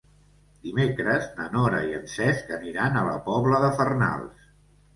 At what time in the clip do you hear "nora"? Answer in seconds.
1.57-1.83